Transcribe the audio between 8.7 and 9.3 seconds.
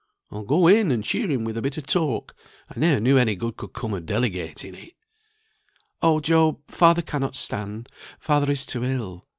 ill.